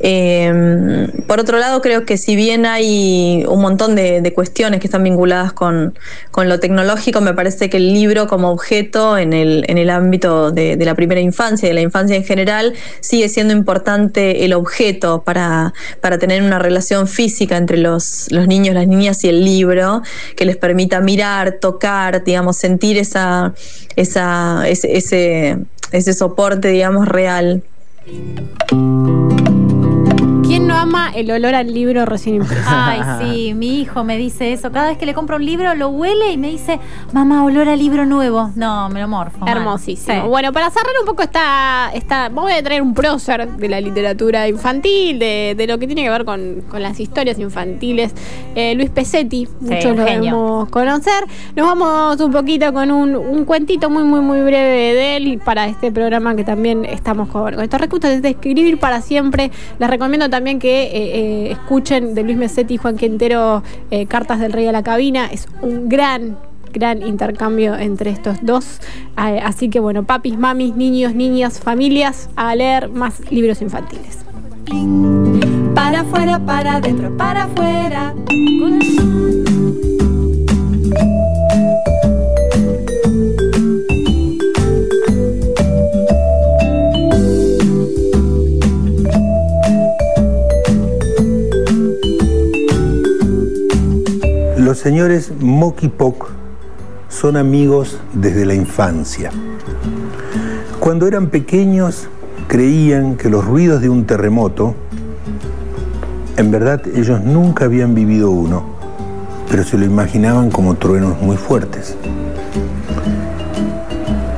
Eh, 0.00 1.08
por 1.26 1.40
otro 1.40 1.58
lado, 1.58 1.80
creo 1.80 2.04
que 2.04 2.16
si 2.16 2.36
bien 2.36 2.66
hay 2.66 3.44
un 3.48 3.60
montón 3.60 3.94
de, 3.94 4.32
cuestiones 4.34 4.80
que 4.80 4.86
están 4.86 5.02
vinculadas 5.02 5.52
con, 5.52 5.98
con, 6.30 6.48
lo 6.48 6.60
tecnológico, 6.60 7.20
me 7.20 7.34
parece 7.34 7.68
que 7.68 7.78
el 7.78 7.92
libro 7.92 8.28
como 8.28 8.50
objeto 8.50 9.18
en 9.18 9.32
el, 9.32 9.64
en 9.66 9.76
el 9.76 9.90
ámbito 9.90 10.52
de, 10.52 10.76
la 10.80 10.94
primera 10.94 11.20
infancia 11.20 11.66
y 11.66 11.70
de 11.70 11.74
la 11.74 11.80
infancia 11.80 12.16
en 12.16 12.24
general 12.24 12.74
sigue 13.00 13.28
siendo 13.28 13.52
importante 13.52 14.44
el 14.44 14.54
objeto 14.54 15.22
para, 15.22 15.74
para 16.00 16.18
tener 16.18 16.42
una 16.42 16.58
relación 16.58 17.06
física 17.06 17.56
entre 17.56 17.76
los, 17.76 18.26
los 18.30 18.46
niños, 18.46 18.74
las 18.74 18.86
niñas 18.86 19.22
y 19.24 19.28
el 19.28 19.44
libro 19.44 20.02
que 20.36 20.44
les 20.44 20.56
permita 20.56 21.00
mirar, 21.00 21.58
tocar, 21.60 22.24
digamos, 22.24 22.56
sentir 22.56 22.96
esa, 22.96 23.52
esa, 23.96 24.66
ese 24.66 25.49
ese 25.92 26.12
soporte, 26.12 26.68
digamos, 26.68 27.08
real. 27.08 27.62
¿Quién 30.50 30.66
no 30.66 30.74
ama 30.74 31.12
el 31.14 31.30
olor 31.30 31.54
al 31.54 31.72
libro 31.72 32.04
recién 32.06 32.34
impreso? 32.34 32.64
Ay, 32.66 33.00
sí, 33.20 33.54
mi 33.54 33.80
hijo 33.80 34.02
me 34.02 34.18
dice 34.18 34.52
eso. 34.52 34.72
Cada 34.72 34.88
vez 34.88 34.98
que 34.98 35.06
le 35.06 35.14
compro 35.14 35.36
un 35.36 35.44
libro, 35.44 35.76
lo 35.76 35.90
huele 35.90 36.32
y 36.32 36.38
me 36.38 36.50
dice, 36.50 36.80
mamá, 37.12 37.44
olor 37.44 37.68
a 37.68 37.76
libro 37.76 38.04
nuevo. 38.04 38.50
No, 38.56 38.88
me 38.88 39.00
lo 39.00 39.06
morfo. 39.06 39.46
Hermosísimo. 39.46 40.22
Sí. 40.22 40.28
Bueno, 40.28 40.52
para 40.52 40.68
cerrar 40.70 40.92
un 40.98 41.06
poco 41.06 41.22
esta, 41.22 41.92
esta. 41.94 42.30
Voy 42.30 42.50
a 42.50 42.64
traer 42.64 42.82
un 42.82 42.94
prócer 42.94 43.48
de 43.48 43.68
la 43.68 43.80
literatura 43.80 44.48
infantil, 44.48 45.20
de, 45.20 45.54
de 45.56 45.66
lo 45.68 45.78
que 45.78 45.86
tiene 45.86 46.02
que 46.02 46.10
ver 46.10 46.24
con, 46.24 46.64
con 46.68 46.82
las 46.82 46.98
historias 46.98 47.38
infantiles. 47.38 48.12
Eh, 48.56 48.74
Luis 48.74 48.90
Pesetti, 48.90 49.46
muchos 49.60 49.84
un 49.84 49.98
lo 49.98 50.04
debemos 50.04 50.68
conocer. 50.70 51.26
Nos 51.54 51.64
vamos 51.64 52.20
un 52.20 52.32
poquito 52.32 52.72
con 52.72 52.90
un, 52.90 53.14
un 53.14 53.44
cuentito 53.44 53.88
muy, 53.88 54.02
muy, 54.02 54.20
muy 54.20 54.40
breve 54.40 54.94
de 54.94 55.16
él 55.16 55.40
para 55.44 55.68
este 55.68 55.92
programa 55.92 56.34
que 56.34 56.42
también 56.42 56.84
estamos 56.84 57.28
con, 57.28 57.54
con 57.54 57.62
estos 57.62 57.80
recursos 57.80 58.20
de 58.20 58.28
escribir 58.28 58.80
para 58.80 59.00
siempre. 59.00 59.52
Les 59.78 59.88
recomiendo 59.88 60.28
también 60.28 60.39
que 60.58 60.82
eh, 60.82 60.90
eh, 60.92 61.52
escuchen 61.52 62.14
de 62.14 62.22
Luis 62.22 62.38
Pesetti 62.38 62.74
y 62.74 62.76
Juan 62.76 62.96
Quintero 62.96 63.62
eh, 63.90 64.06
Cartas 64.06 64.40
del 64.40 64.52
Rey 64.52 64.66
a 64.66 64.72
la 64.72 64.82
Cabina. 64.82 65.26
Es 65.26 65.46
un 65.62 65.88
gran 65.88 66.36
gran 66.72 67.02
intercambio 67.02 67.76
entre 67.76 68.10
estos 68.10 68.38
dos. 68.42 68.80
Eh, 69.18 69.40
así 69.42 69.68
que 69.68 69.80
bueno, 69.80 70.04
papis, 70.04 70.38
mamis, 70.38 70.76
niños, 70.76 71.14
niñas, 71.14 71.60
familias, 71.60 72.30
a 72.36 72.54
leer 72.54 72.88
más 72.88 73.30
libros 73.30 73.60
infantiles. 73.62 74.18
Para 75.74 76.00
afuera, 76.00 76.38
para 76.38 76.76
adentro, 76.76 77.16
para 77.16 77.44
afuera. 77.44 78.14
Señores 94.80 95.30
Moki 95.38 95.88
Pok 95.88 96.30
son 97.10 97.36
amigos 97.36 97.98
desde 98.14 98.46
la 98.46 98.54
infancia. 98.54 99.30
Cuando 100.78 101.06
eran 101.06 101.26
pequeños 101.26 102.08
creían 102.48 103.16
que 103.16 103.28
los 103.28 103.44
ruidos 103.44 103.82
de 103.82 103.90
un 103.90 104.06
terremoto, 104.06 104.74
en 106.38 106.50
verdad 106.50 106.80
ellos 106.94 107.20
nunca 107.22 107.66
habían 107.66 107.94
vivido 107.94 108.30
uno, 108.30 108.64
pero 109.50 109.64
se 109.64 109.76
lo 109.76 109.84
imaginaban 109.84 110.50
como 110.50 110.76
truenos 110.76 111.20
muy 111.20 111.36
fuertes. 111.36 111.94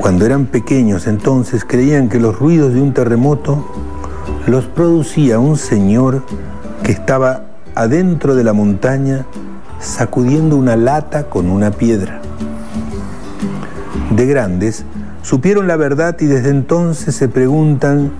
Cuando 0.00 0.26
eran 0.26 0.46
pequeños 0.46 1.06
entonces 1.06 1.64
creían 1.64 2.08
que 2.08 2.18
los 2.18 2.36
ruidos 2.36 2.74
de 2.74 2.82
un 2.82 2.92
terremoto 2.92 3.64
los 4.48 4.64
producía 4.64 5.38
un 5.38 5.56
señor 5.56 6.24
que 6.82 6.90
estaba 6.90 7.44
adentro 7.76 8.34
de 8.34 8.42
la 8.42 8.52
montaña 8.52 9.24
sacudiendo 9.82 10.56
una 10.56 10.76
lata 10.76 11.24
con 11.24 11.50
una 11.50 11.72
piedra. 11.72 12.20
De 14.14 14.26
grandes, 14.26 14.84
supieron 15.22 15.66
la 15.66 15.76
verdad 15.76 16.16
y 16.20 16.26
desde 16.26 16.50
entonces 16.50 17.14
se 17.14 17.28
preguntan 17.28 18.12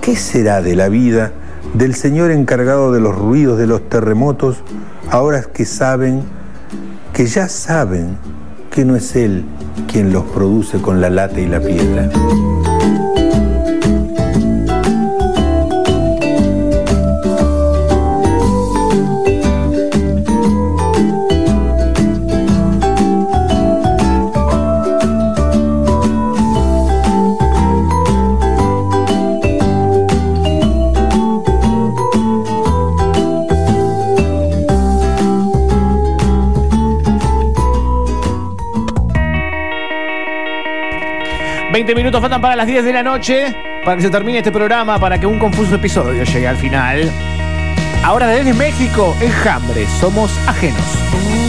¿qué 0.00 0.16
será 0.16 0.60
de 0.60 0.76
la 0.76 0.88
vida 0.88 1.32
del 1.74 1.94
señor 1.94 2.30
encargado 2.30 2.92
de 2.92 3.00
los 3.00 3.16
ruidos 3.16 3.58
de 3.58 3.66
los 3.66 3.88
terremotos 3.88 4.62
ahora 5.10 5.42
que 5.42 5.64
saben, 5.64 6.22
que 7.12 7.26
ya 7.26 7.48
saben 7.48 8.16
que 8.70 8.84
no 8.84 8.96
es 8.96 9.16
él 9.16 9.44
quien 9.90 10.12
los 10.12 10.24
produce 10.24 10.82
con 10.82 11.00
la 11.00 11.08
lata 11.08 11.40
y 11.40 11.46
la 11.46 11.60
piedra? 11.60 12.10
20 41.94 42.04
minutos 42.04 42.22
faltan 42.22 42.40
para 42.40 42.56
las 42.56 42.66
10 42.66 42.84
de 42.84 42.92
la 42.94 43.02
noche, 43.02 43.54
para 43.84 43.96
que 43.96 44.02
se 44.02 44.08
termine 44.08 44.38
este 44.38 44.50
programa, 44.50 44.98
para 44.98 45.18
que 45.18 45.26
un 45.26 45.38
confuso 45.38 45.74
episodio 45.74 46.24
llegue 46.24 46.48
al 46.48 46.56
final. 46.56 47.10
Ahora 48.02 48.28
desde 48.28 48.54
México, 48.54 49.14
Enjambre, 49.20 49.86
somos 50.00 50.30
ajenos. 50.48 51.41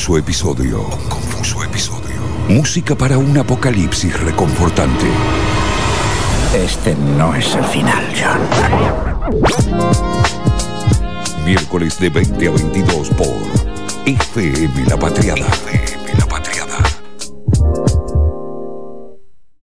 Confuso 0.00 0.16
episodio. 0.16 0.80
Un 0.80 1.08
confuso 1.10 1.62
episodio. 1.62 2.16
Música 2.48 2.94
para 2.94 3.18
un 3.18 3.36
apocalipsis 3.36 4.18
reconfortante. 4.18 5.04
Este 6.54 6.94
no 6.94 7.34
es 7.34 7.54
el 7.54 7.64
final, 7.64 8.02
John. 8.16 8.40
Miércoles 11.44 12.00
de 12.00 12.08
20 12.08 12.48
a 12.48 12.50
22 12.50 13.10
por 13.10 13.36
FM 14.06 14.86
La 14.86 14.96
Patriada. 14.96 15.46